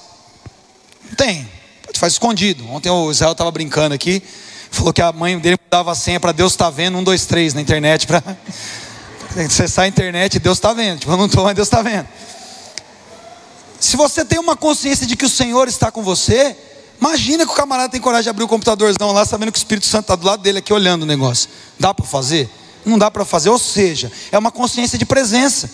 [1.10, 1.48] Não tem.
[1.96, 2.70] Fazer escondido.
[2.70, 4.22] Ontem o Israel estava brincando aqui.
[4.70, 7.54] Falou que a mãe dele dava a senha para Deus está vendo, um, dois, três
[7.54, 8.06] na internet.
[8.06, 8.22] Para
[9.46, 11.00] acessar a internet, Deus está vendo.
[11.00, 12.08] Tipo, eu não estou, mas Deus está vendo.
[13.80, 16.56] Se você tem uma consciência de que o Senhor está com você,
[17.00, 19.86] imagina que o camarada tem coragem de abrir o computadorzão lá, sabendo que o Espírito
[19.86, 21.50] Santo está do lado dele aqui olhando o negócio.
[21.80, 22.50] Dá para fazer?
[22.86, 23.50] Não dá para fazer.
[23.50, 25.70] Ou seja, é uma consciência de presença.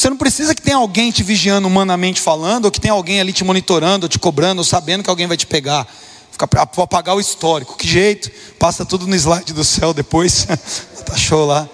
[0.00, 3.34] Você não precisa que tenha alguém te vigiando humanamente falando, ou que tenha alguém ali
[3.34, 5.86] te monitorando, ou te cobrando, ou sabendo que alguém vai te pegar.
[6.32, 7.76] Fica para apagar o histórico.
[7.76, 8.30] Que jeito?
[8.58, 10.46] Passa tudo no slide do céu depois.
[11.04, 11.68] tá show lá.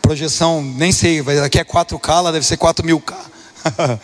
[0.00, 3.16] Projeção, nem sei, aqui é 4K, lá deve ser 4000K.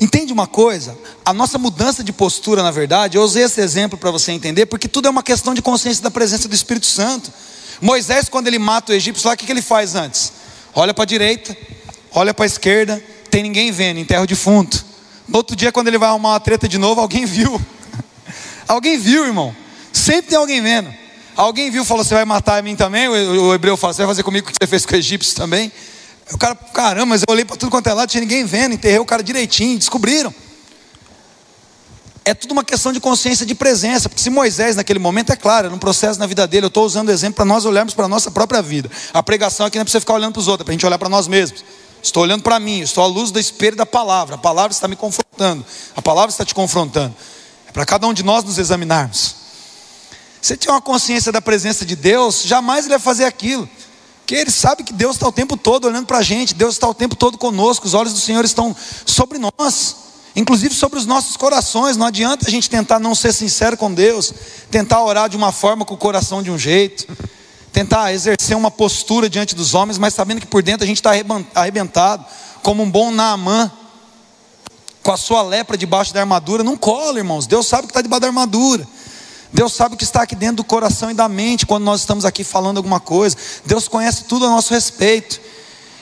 [0.00, 0.98] Entende uma coisa?
[1.24, 4.88] A nossa mudança de postura, na verdade, eu usei esse exemplo para você entender, porque
[4.88, 7.32] tudo é uma questão de consciência da presença do Espírito Santo.
[7.80, 10.41] Moisés, quando ele mata o egípcio lá, o que, que ele faz antes?
[10.74, 11.56] Olha para a direita,
[12.12, 14.84] olha para a esquerda, tem ninguém vendo, enterra o defunto.
[15.28, 17.60] No outro dia, quando ele vai arrumar uma treta de novo, alguém viu.
[18.66, 19.54] alguém viu, irmão.
[19.92, 20.92] Sempre tem alguém vendo.
[21.36, 23.08] Alguém viu, falou: Você vai matar a mim também?
[23.08, 25.36] O, o hebreu fala: Você vai fazer comigo o que você fez com o egípcio
[25.36, 25.72] também?
[26.30, 28.98] O cara, caramba, mas eu olhei para tudo quanto é lado, tinha ninguém vendo, enterrei
[28.98, 30.34] o cara direitinho, descobriram.
[32.24, 35.66] É tudo uma questão de consciência de presença, porque se Moisés naquele momento, é claro,
[35.66, 38.04] era um processo na vida dele, eu estou usando o exemplo para nós olharmos para
[38.04, 38.88] a nossa própria vida.
[39.12, 40.74] A pregação aqui não é para você ficar olhando para os outros, é para a
[40.74, 41.64] gente olhar para nós mesmos.
[42.00, 44.94] Estou olhando para mim, estou à luz do espelho da palavra, a palavra está me
[44.94, 45.64] confrontando,
[45.96, 47.14] a palavra está te confrontando.
[47.68, 49.36] É para cada um de nós nos examinarmos.
[50.40, 53.68] Se tiver uma consciência da presença de Deus, jamais ele vai fazer aquilo.
[54.18, 56.88] Porque ele sabe que Deus está o tempo todo olhando para a gente, Deus está
[56.88, 59.96] o tempo todo conosco, os olhos do Senhor estão sobre nós,
[60.34, 61.96] inclusive sobre os nossos corações.
[61.96, 64.32] Não adianta a gente tentar não ser sincero com Deus,
[64.70, 67.06] tentar orar de uma forma com o coração de um jeito,
[67.72, 71.10] tentar exercer uma postura diante dos homens, mas sabendo que por dentro a gente está
[71.54, 72.24] arrebentado,
[72.62, 73.70] como um bom Naamã,
[75.02, 76.62] com a sua lepra debaixo da armadura.
[76.62, 78.86] Não cola, irmãos, Deus sabe que está debaixo da armadura.
[79.52, 82.24] Deus sabe o que está aqui dentro do coração e da mente quando nós estamos
[82.24, 83.36] aqui falando alguma coisa.
[83.66, 85.40] Deus conhece tudo a nosso respeito.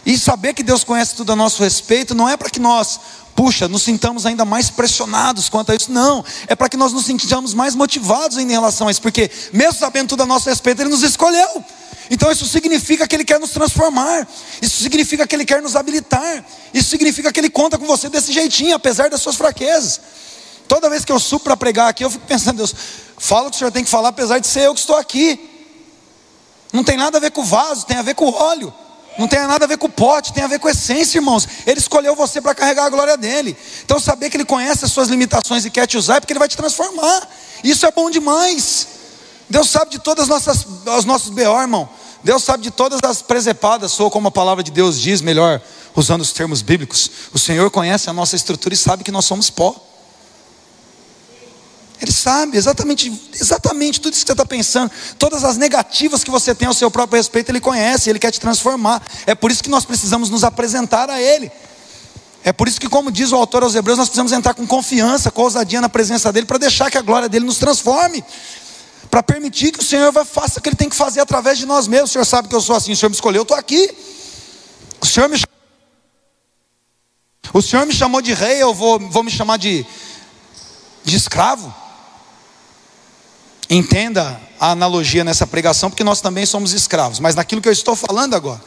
[0.07, 3.01] E saber que Deus conhece tudo a nosso respeito não é para que nós,
[3.35, 5.90] puxa, nos sintamos ainda mais pressionados quanto a isso.
[5.90, 9.79] Não, é para que nós nos sintamos mais motivados em relação a isso, porque mesmo
[9.79, 11.64] sabendo tudo a nosso respeito, Ele nos escolheu.
[12.11, 14.27] Então isso significa que Ele quer nos transformar,
[14.61, 18.33] isso significa que Ele quer nos habilitar, isso significa que Ele conta com você desse
[18.33, 20.01] jeitinho, apesar das suas fraquezas.
[20.66, 22.75] Toda vez que eu subo para pregar aqui, eu fico pensando, Deus,
[23.19, 25.38] fala o que o Senhor tem que falar, apesar de ser eu que estou aqui.
[26.73, 28.73] Não tem nada a ver com o vaso, tem a ver com o óleo.
[29.18, 31.46] Não tem nada a ver com o pote, tem a ver com a essência, irmãos.
[31.66, 33.57] Ele escolheu você para carregar a glória dele.
[33.85, 36.38] Então, saber que ele conhece as suas limitações e quer te usar é porque ele
[36.38, 37.29] vai te transformar.
[37.62, 38.88] Isso é bom demais.
[39.49, 40.66] Deus sabe de todas as nossas,
[40.99, 41.88] os nossos B.O., irmão.
[42.23, 45.61] Deus sabe de todas as presepadas, ou como a palavra de Deus diz, melhor,
[45.94, 47.11] usando os termos bíblicos.
[47.33, 49.75] O Senhor conhece a nossa estrutura e sabe que nós somos pó.
[52.01, 56.55] Ele sabe exatamente, exatamente tudo isso que você está pensando, todas as negativas que você
[56.55, 59.03] tem ao seu próprio respeito, Ele conhece, Ele quer te transformar.
[59.27, 61.53] É por isso que nós precisamos nos apresentar a Ele.
[62.43, 65.31] É por isso que, como diz o autor aos Hebreus, nós precisamos entrar com confiança,
[65.31, 68.25] com ousadia na presença dEle, para deixar que a glória dEle nos transforme,
[69.11, 71.87] para permitir que o Senhor faça o que Ele tem que fazer através de nós
[71.87, 72.11] mesmos.
[72.11, 73.95] O Senhor sabe que eu sou assim, o Senhor me escolheu, eu estou aqui.
[75.03, 75.39] O Senhor me
[77.53, 79.85] o Senhor me chamou de rei, eu vou, vou me chamar de,
[81.05, 81.75] de escravo.
[83.70, 87.94] Entenda a analogia nessa pregação, porque nós também somos escravos, mas naquilo que eu estou
[87.94, 88.61] falando agora.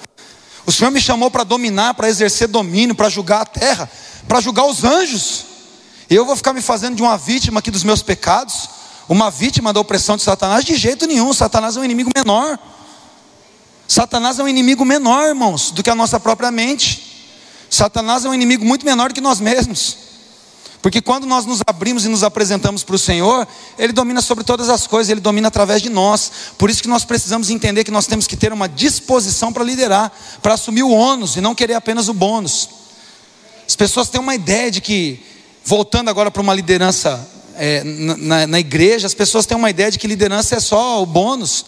[0.65, 3.91] O Senhor me chamou para dominar, para exercer domínio, para julgar a terra,
[4.29, 5.43] para julgar os anjos.
[6.09, 8.69] E eu vou ficar me fazendo de uma vítima aqui dos meus pecados,
[9.09, 10.63] uma vítima da opressão de Satanás?
[10.63, 12.57] De jeito nenhum, Satanás é um inimigo menor.
[13.85, 17.27] Satanás é um inimigo menor, irmãos, do que a nossa própria mente.
[17.69, 19.97] Satanás é um inimigo muito menor do que nós mesmos.
[20.83, 23.47] Porque quando nós nos abrimos e nos apresentamos para o Senhor,
[23.79, 26.29] Ele domina sobre todas as coisas, Ele domina através de nós.
[26.57, 30.11] Por isso que nós precisamos entender que nós temos que ter uma disposição para liderar,
[30.41, 32.67] para assumir o ônus e não querer apenas o bônus.
[33.65, 35.25] As pessoas têm uma ideia de que,
[35.63, 39.97] voltando agora para uma liderança é, na, na igreja, as pessoas têm uma ideia de
[39.97, 41.65] que liderança é só o bônus.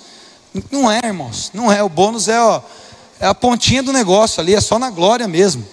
[0.70, 1.82] Não é, irmãos, não é.
[1.82, 2.62] O bônus é, ó,
[3.22, 5.66] é a pontinha do negócio ali, é só na glória mesmo.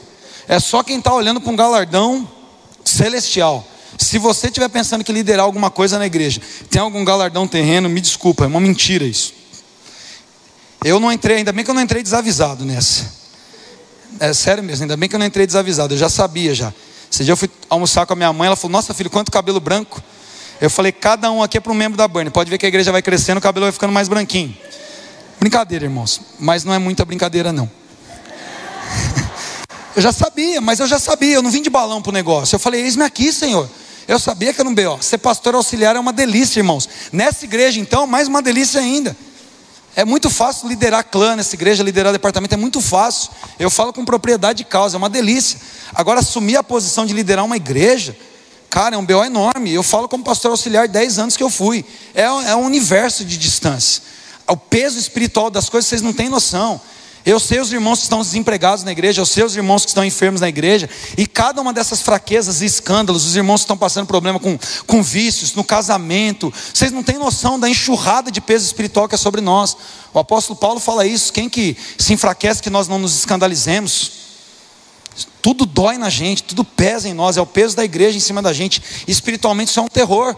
[0.46, 2.31] É só quem está olhando para um galardão
[2.84, 3.66] celestial.
[3.98, 6.40] Se você estiver pensando que liderar alguma coisa na igreja
[6.70, 9.34] tem algum galardão terreno, me desculpa, é uma mentira isso.
[10.84, 13.22] Eu não entrei, ainda bem que eu não entrei desavisado nessa.
[14.18, 16.72] É sério mesmo, ainda bem que eu não entrei desavisado, eu já sabia já.
[17.10, 19.60] Esse dia eu fui almoçar com a minha mãe, ela falou: Nossa filho, quanto cabelo
[19.60, 20.02] branco.
[20.60, 22.30] Eu falei: Cada um aqui é para um membro da Burn.
[22.30, 24.56] Pode ver que a igreja vai crescendo, o cabelo vai ficando mais branquinho.
[25.38, 27.70] Brincadeira, irmãos, mas não é muita brincadeira, não.
[29.94, 32.54] Eu já sabia, mas eu já sabia, eu não vim de balão para o negócio.
[32.54, 33.68] Eu falei, eis-me aqui, Senhor.
[34.08, 35.00] Eu sabia que era um B.O.
[35.02, 36.88] Ser pastor auxiliar é uma delícia, irmãos.
[37.12, 39.16] Nessa igreja, então, mais uma delícia ainda.
[39.94, 43.30] É muito fácil liderar clã nessa igreja, liderar departamento, é muito fácil.
[43.58, 45.60] Eu falo com propriedade de causa, é uma delícia.
[45.94, 48.16] Agora, assumir a posição de liderar uma igreja,
[48.70, 49.22] cara, é um B.O.
[49.22, 49.70] enorme.
[49.70, 51.84] Eu falo como pastor auxiliar 10 anos que eu fui.
[52.14, 54.02] É, é um universo de distância.
[54.48, 56.80] O peso espiritual das coisas vocês não têm noção.
[57.24, 60.04] Eu sei os irmãos que estão desempregados na igreja, eu sei os irmãos que estão
[60.04, 64.06] enfermos na igreja, e cada uma dessas fraquezas e escândalos, os irmãos que estão passando
[64.06, 69.08] problema com, com vícios, no casamento, vocês não têm noção da enxurrada de peso espiritual
[69.08, 69.76] que é sobre nós.
[70.12, 74.22] O apóstolo Paulo fala isso: quem que se enfraquece que nós não nos escandalizemos?
[75.40, 78.42] Tudo dói na gente, tudo pesa em nós, é o peso da igreja em cima
[78.42, 80.36] da gente, espiritualmente isso é um terror.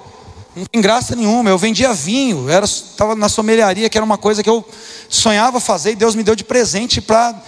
[0.55, 1.51] Não tem graça nenhuma.
[1.51, 4.65] Eu vendia vinho, estava na sommelharia, que era uma coisa que eu
[5.09, 7.43] sonhava fazer, e Deus me deu de presente para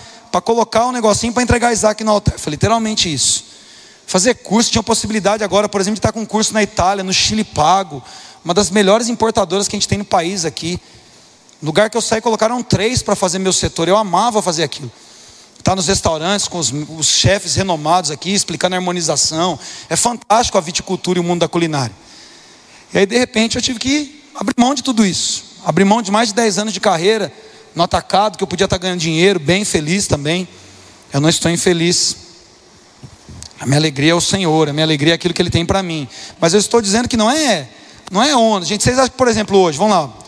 [0.44, 2.38] colocar um negocinho para entregar Isaac no altar.
[2.38, 3.44] Foi literalmente isso.
[4.06, 7.12] Fazer curso, tinha possibilidade agora, por exemplo, de estar com um curso na Itália, no
[7.12, 8.02] Chile pago,
[8.44, 10.80] uma das melhores importadoras que a gente tem no país aqui.
[11.60, 13.88] No lugar que eu saí, colocaram três para fazer meu setor.
[13.88, 14.90] Eu amava fazer aquilo.
[15.58, 19.58] Estar tá nos restaurantes com os, os chefes renomados aqui, explicando a harmonização.
[19.88, 21.94] É fantástico a viticultura e o mundo da culinária.
[22.92, 25.44] E aí, de repente, eu tive que abrir mão de tudo isso.
[25.64, 27.32] Abrir mão de mais de 10 anos de carreira
[27.74, 30.48] no atacado, que eu podia estar ganhando dinheiro, bem feliz também.
[31.12, 32.16] Eu não estou infeliz.
[33.58, 35.82] A minha alegria é o Senhor, a minha alegria é aquilo que Ele tem para
[35.82, 36.08] mim.
[36.40, 37.68] Mas eu estou dizendo que não é,
[38.10, 38.64] não é onda.
[38.64, 40.25] Gente, vocês acham por exemplo, hoje, vamos lá.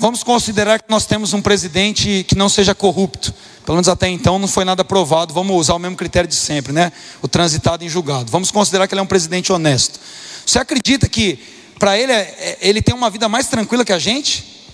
[0.00, 3.34] Vamos considerar que nós temos um presidente que não seja corrupto.
[3.66, 5.34] Pelo menos até então não foi nada aprovado.
[5.34, 6.90] Vamos usar o mesmo critério de sempre, né?
[7.20, 8.32] O transitado em julgado.
[8.32, 10.00] Vamos considerar que ele é um presidente honesto.
[10.46, 11.38] Você acredita que
[11.78, 14.64] para ele é, é, ele tem uma vida mais tranquila que a gente?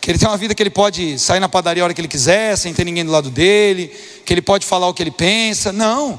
[0.00, 2.08] Que ele tem uma vida que ele pode sair na padaria a hora que ele
[2.08, 5.72] quiser, sem ter ninguém do lado dele, que ele pode falar o que ele pensa?
[5.72, 6.18] Não.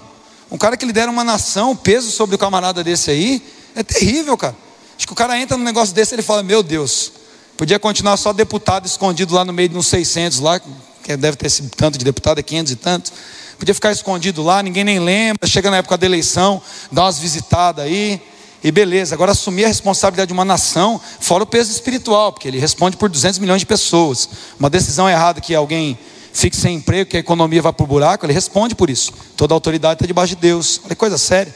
[0.49, 3.43] Um cara que lidera uma nação, o peso sobre o camarada desse aí,
[3.75, 4.55] é terrível, cara.
[4.97, 7.19] Acho que o cara entra num negócio desse e ele fala: Meu Deus,
[7.61, 10.59] podia continuar só deputado escondido lá no meio de uns 600 lá,
[11.03, 13.13] que deve ter esse tanto de deputado, é 500 e tantos.
[13.59, 15.47] Podia ficar escondido lá, ninguém nem lembra.
[15.47, 16.59] Chega na época da eleição,
[16.91, 18.19] dá umas visitadas aí.
[18.63, 22.57] E beleza, agora assumir a responsabilidade de uma nação, fora o peso espiritual, porque ele
[22.57, 24.27] responde por 200 milhões de pessoas.
[24.59, 25.99] Uma decisão errada que alguém
[26.33, 29.13] fique sem emprego, que a economia vá para o buraco, ele responde por isso.
[29.37, 30.81] Toda autoridade está debaixo de Deus.
[30.83, 31.53] Olha que coisa séria.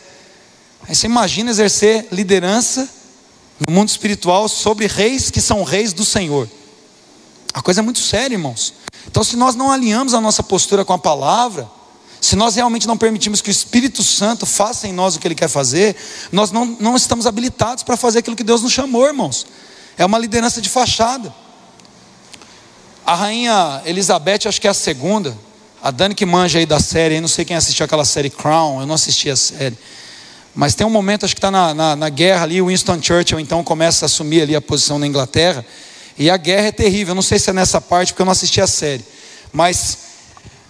[0.88, 2.88] Aí você imagina exercer liderança
[3.60, 6.50] no mundo espiritual sobre reis que são reis do Senhor.
[7.54, 8.74] A coisa é muito séria, irmãos.
[9.08, 11.70] Então, se nós não alinhamos a nossa postura com a palavra,
[12.20, 15.36] se nós realmente não permitimos que o Espírito Santo faça em nós o que ele
[15.36, 15.96] quer fazer,
[16.32, 19.46] nós não, não estamos habilitados para fazer aquilo que Deus nos chamou, irmãos.
[19.98, 21.34] É uma liderança de fachada.
[23.06, 25.38] A rainha Elizabeth, acho que é a segunda.
[25.82, 28.82] A Dani que manja aí da série, eu não sei quem assistiu aquela série Crown,
[28.82, 29.78] eu não assisti a série.
[30.56, 33.64] Mas tem um momento, acho que está na, na, na, guerra ali, Winston Churchill então
[33.64, 35.66] começa a assumir ali a posição na Inglaterra.
[36.18, 38.32] E a guerra é terrível, eu não sei se é nessa parte, porque eu não
[38.32, 39.04] assisti a série.
[39.52, 40.06] Mas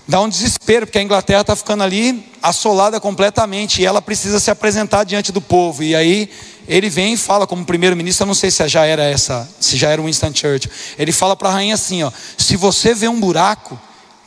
[0.07, 4.51] Dá um desespero, porque a Inglaterra está ficando ali assolada completamente e ela precisa se
[4.51, 5.81] apresentar diante do povo.
[5.81, 6.29] E aí
[6.67, 9.89] ele vem e fala como primeiro-ministro, eu não sei se já era essa, se já
[9.89, 10.71] era Winston Churchill.
[10.99, 13.79] Ele fala para a rainha assim, ó: "Se você vê um buraco,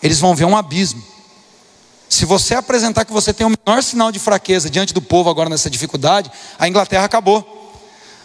[0.03, 1.01] eles vão ver um abismo.
[2.09, 5.51] Se você apresentar que você tem o menor sinal de fraqueza diante do povo agora
[5.51, 7.57] nessa dificuldade, a Inglaterra acabou.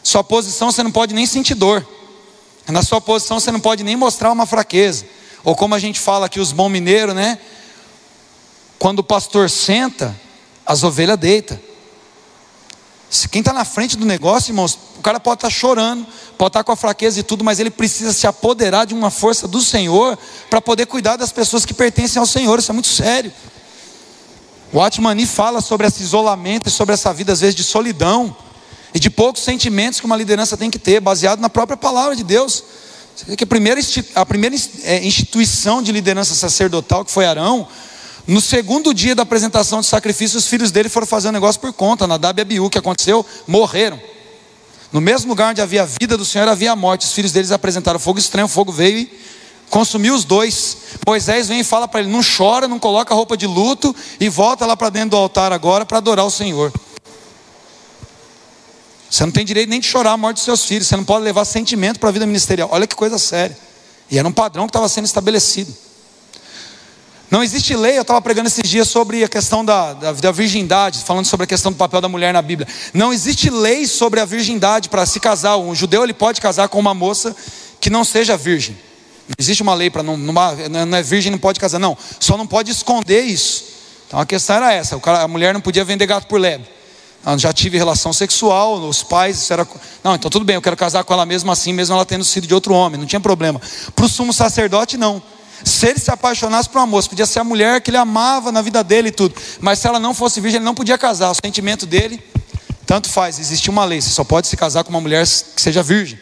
[0.01, 1.85] Sua posição você não pode nem sentir dor.
[2.67, 5.05] Na sua posição você não pode nem mostrar uma fraqueza.
[5.43, 7.37] Ou como a gente fala aqui, os bons mineiros, né?
[8.79, 10.15] Quando o pastor senta,
[10.65, 11.59] as ovelhas deitam.
[13.09, 16.05] Se quem está na frente do negócio, irmãos, o cara pode estar tá chorando,
[16.37, 19.11] pode estar tá com a fraqueza e tudo, mas ele precisa se apoderar de uma
[19.11, 20.17] força do Senhor
[20.49, 22.57] para poder cuidar das pessoas que pertencem ao Senhor.
[22.57, 23.31] Isso é muito sério.
[24.73, 28.35] O Atmani fala sobre esse isolamento e sobre essa vida, às vezes, de solidão
[28.91, 32.23] e de poucos sentimentos que uma liderança tem que ter, baseado na própria palavra de
[32.23, 32.63] Deus.
[33.37, 33.79] Que a primeira,
[34.15, 37.67] a primeira é, instituição de liderança sacerdotal, que foi Arão,
[38.25, 41.71] no segundo dia da apresentação de sacrifício, os filhos dele foram fazer um negócio por
[41.71, 42.07] conta.
[42.07, 44.01] Nadab e Abiú, que aconteceu, morreram.
[44.91, 47.05] No mesmo lugar onde havia a vida do Senhor, havia a morte.
[47.05, 49.19] Os filhos deles apresentaram fogo estranho, o fogo veio e
[49.69, 50.77] consumiu os dois.
[51.05, 54.65] Moisés vem e fala para ele: não chora, não coloca roupa de luto e volta
[54.65, 56.71] lá para dentro do altar agora para adorar o Senhor.
[59.09, 61.23] Você não tem direito nem de chorar a morte dos seus filhos, você não pode
[61.23, 62.69] levar sentimento para a vida ministerial.
[62.71, 63.55] Olha que coisa séria.
[64.09, 65.71] E era um padrão que estava sendo estabelecido.
[67.29, 70.99] Não existe lei, eu estava pregando esses dias sobre a questão da, da, da, virgindade,
[70.99, 72.67] falando sobre a questão do papel da mulher na Bíblia.
[72.93, 75.57] Não existe lei sobre a virgindade para se casar.
[75.57, 77.35] Um judeu ele pode casar com uma moça
[77.79, 78.77] que não seja virgem.
[79.37, 81.79] Existe uma lei para não, não é virgem, não pode casar.
[81.79, 83.65] Não, só não pode esconder isso.
[84.07, 86.67] Então a questão era essa: a mulher não podia vender gato por lebre.
[87.25, 89.65] Ah, já tive relação sexual, os pais, isso era.
[90.03, 92.45] Não, então tudo bem, eu quero casar com ela mesmo assim, mesmo ela tendo sido
[92.45, 93.61] de outro homem, não tinha problema.
[93.95, 95.23] Para o sumo sacerdote, não.
[95.63, 98.61] Se ele se apaixonasse por uma moça, podia ser a mulher que ele amava na
[98.61, 101.31] vida dele e tudo, mas se ela não fosse virgem, ele não podia casar.
[101.31, 102.21] O sentimento dele,
[102.85, 105.81] tanto faz, existia uma lei, você só pode se casar com uma mulher que seja
[105.81, 106.19] virgem.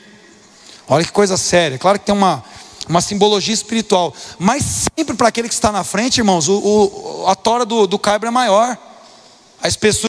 [0.88, 1.80] Olha que coisa séria.
[1.80, 2.43] Claro que tem uma,
[2.88, 4.63] uma simbologia espiritual, mas
[4.97, 8.27] sempre para aquele que está na frente, irmãos, o, o a tora do, do caibro
[8.27, 8.77] é maior.
[9.61, 9.99] A espessura